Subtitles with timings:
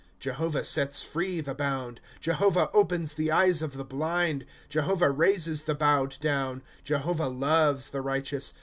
[0.19, 5.75] Jehovah sets free the bound;^ Jehovah opens the eyes of tlie blind; Jehovah raises the
[5.75, 6.63] bowed down.
[6.83, 8.55] Jehovah loves the righteous.